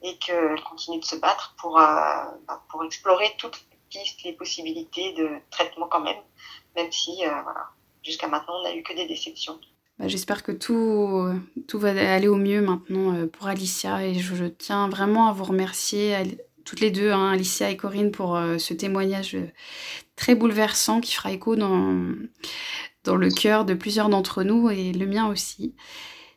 et 0.00 0.16
qu'elle 0.18 0.62
continue 0.62 1.00
de 1.00 1.04
se 1.04 1.16
battre 1.16 1.56
pour 1.58 1.74
bah, 1.74 2.38
pour 2.70 2.84
explorer 2.84 3.34
toutes 3.36 3.60
les 3.70 3.78
pistes, 3.90 4.22
les 4.22 4.32
possibilités 4.32 5.12
de 5.14 5.40
traitement 5.50 5.88
quand 5.88 6.00
même 6.00 6.22
même 6.76 6.90
si, 6.92 7.24
euh, 7.24 7.30
jusqu'à 8.02 8.28
maintenant, 8.28 8.54
on 8.60 8.62
n'a 8.64 8.74
eu 8.74 8.82
que 8.82 8.94
des 8.94 9.06
déceptions. 9.06 9.58
bah, 9.98 10.08
j'espère 10.08 10.42
que 10.42 10.52
tout, 10.52 11.78
va 11.78 11.88
aller 12.14 12.28
au 12.28 12.36
mieux 12.36 12.60
maintenant 12.60 13.14
euh, 13.14 13.26
pour 13.26 13.46
Alicia 13.46 14.04
et 14.06 14.14
je, 14.14 14.44
tiens 14.46 14.88
vraiment 14.88 15.28
à 15.28 15.32
vous 15.32 15.44
remercier 15.44 16.16
toutes 16.64 16.80
les 16.80 16.90
deux, 16.90 17.10
hein, 17.10 17.32
Alicia 17.32 17.70
et 17.70 17.76
Corinne, 17.76 18.10
pour 18.10 18.36
euh, 18.36 18.58
ce 18.58 18.74
témoignage 18.74 19.36
très 20.16 20.34
bouleversant 20.34 21.00
qui 21.00 21.14
fera 21.14 21.32
écho 21.32 21.56
dans 21.56 21.86
le 23.16 23.30
cœur 23.30 23.64
de 23.64 23.74
plusieurs 23.74 24.08
d'entre 24.08 24.42
nous 24.42 24.68
et 24.70 24.92
le 24.92 25.06
mien 25.06 25.28
aussi. 25.28 25.74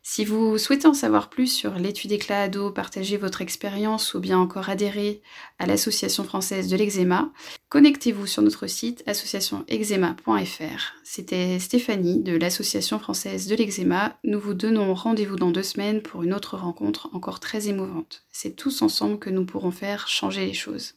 Si 0.03 0.25
vous 0.25 0.57
souhaitez 0.57 0.87
en 0.87 0.95
savoir 0.95 1.29
plus 1.29 1.47
sur 1.47 1.75
l'étude 1.75 2.11
éclat 2.11 2.43
ado, 2.43 2.71
partager 2.71 3.17
votre 3.17 3.41
expérience 3.41 4.15
ou 4.15 4.19
bien 4.19 4.39
encore 4.39 4.69
adhérer 4.69 5.21
à 5.59 5.67
l'Association 5.67 6.23
française 6.23 6.67
de 6.67 6.75
l'eczéma, 6.75 7.31
connectez-vous 7.69 8.25
sur 8.25 8.41
notre 8.41 8.65
site 8.65 9.03
associationeczéma.fr. 9.05 10.93
C'était 11.03 11.59
Stéphanie 11.59 12.23
de 12.23 12.35
l'Association 12.35 12.97
française 12.97 13.45
de 13.47 13.55
l'eczéma. 13.55 14.17
Nous 14.23 14.39
vous 14.39 14.55
donnons 14.55 14.93
rendez-vous 14.95 15.35
dans 15.35 15.51
deux 15.51 15.63
semaines 15.63 16.01
pour 16.01 16.23
une 16.23 16.33
autre 16.33 16.57
rencontre 16.57 17.09
encore 17.13 17.39
très 17.39 17.67
émouvante. 17.67 18.23
C'est 18.31 18.55
tous 18.55 18.81
ensemble 18.81 19.19
que 19.19 19.29
nous 19.29 19.45
pourrons 19.45 19.71
faire 19.71 20.07
changer 20.07 20.47
les 20.47 20.53
choses. 20.53 20.95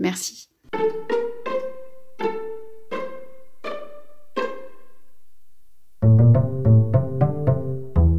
Merci. 0.00 0.48